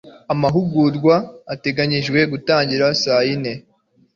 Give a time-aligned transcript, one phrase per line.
[0.33, 1.15] Amahugurwa
[1.53, 3.53] ateganijwe gutangira saa yine.